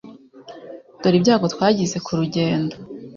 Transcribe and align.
dore 1.01 1.15
ibyago 1.19 1.45
twagize 1.53 1.97
kurugendo. 2.05 2.75